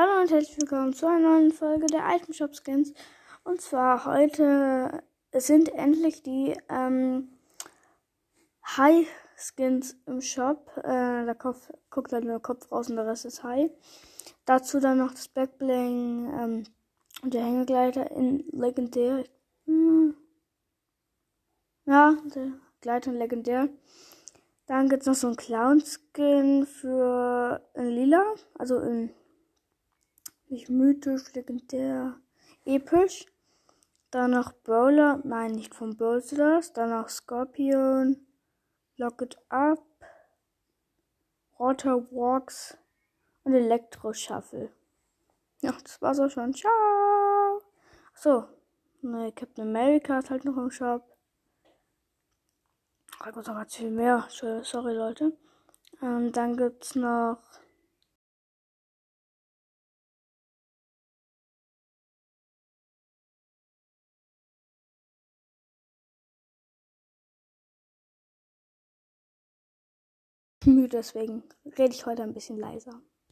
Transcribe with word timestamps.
Hallo 0.00 0.20
und 0.20 0.30
herzlich 0.30 0.56
willkommen 0.60 0.92
zu 0.92 1.08
einer 1.08 1.28
neuen 1.28 1.50
Folge 1.50 1.88
der 1.88 2.04
Item 2.08 2.32
Shop 2.32 2.54
Skins. 2.54 2.94
Und 3.42 3.60
zwar 3.60 4.04
heute 4.04 5.02
sind 5.32 5.70
endlich 5.70 6.22
die 6.22 6.56
ähm, 6.68 7.30
High 8.76 9.08
Skins 9.34 9.96
im 10.06 10.20
Shop. 10.20 10.70
Äh, 10.76 11.26
da 11.26 11.34
Kopf, 11.34 11.72
guckt 11.90 12.12
halt 12.12 12.22
nur 12.22 12.34
der 12.34 12.40
Kopf 12.40 12.70
raus 12.70 12.88
und 12.88 12.94
der 12.94 13.08
Rest 13.08 13.24
ist 13.24 13.42
High. 13.42 13.72
Dazu 14.44 14.78
dann 14.78 14.98
noch 14.98 15.10
das 15.10 15.26
Backbling 15.26 16.32
ähm, 16.32 16.64
und 17.24 17.34
der 17.34 17.42
Hängegleiter 17.42 18.08
in 18.12 18.44
Legendär. 18.52 19.24
Hm. 19.66 20.14
Ja, 21.86 22.16
der 22.36 22.52
Gleiter 22.82 23.10
in 23.10 23.18
Legendär. 23.18 23.68
Dann 24.66 24.88
gibt 24.88 25.02
es 25.02 25.08
noch 25.08 25.16
so 25.16 25.26
einen 25.26 25.36
Clown-Skin 25.36 26.66
für 26.66 27.60
in 27.74 27.88
Lila, 27.88 28.22
also 28.56 28.78
in 28.78 29.10
nicht 30.50 30.68
mythisch, 30.68 31.32
legendär, 31.34 32.16
episch. 32.64 33.26
Dann 34.10 34.30
noch 34.30 34.52
Brawler, 34.64 35.20
nein, 35.24 35.52
nicht 35.52 35.74
von 35.74 35.96
Brawl 35.96 36.22
Stars. 36.22 36.72
Dann 36.72 36.90
noch 36.90 37.08
Scorpion, 37.08 38.26
Lock 38.96 39.22
It 39.22 39.38
Up, 39.50 39.84
Water 41.58 42.10
Walks 42.10 42.78
und 43.44 43.54
Elektro 43.54 44.12
Shuffle. 44.12 44.70
Ja, 45.60 45.72
das 45.82 46.00
war's 46.00 46.20
auch 46.20 46.30
schon. 46.30 46.54
Ciao! 46.54 47.60
So, 48.14 48.48
ne, 49.02 49.32
Captain 49.32 49.68
America 49.68 50.18
ist 50.18 50.30
halt 50.30 50.44
noch 50.44 50.56
im 50.56 50.70
Shop. 50.70 51.04
Da 53.18 53.30
gibt 53.30 53.46
noch 53.46 53.54
ganz 53.54 53.74
viel 53.74 53.90
mehr. 53.90 54.26
Sorry, 54.30 54.94
Leute. 54.94 55.36
Ähm, 56.00 56.32
dann 56.32 56.56
gibt's 56.56 56.94
noch 56.94 57.42
müde, 70.74 70.98
deswegen 70.98 71.42
rede 71.78 71.94
ich 71.94 72.06
heute 72.06 72.22
ein 72.22 72.34
bisschen 72.34 72.58
leiser. 72.58 73.00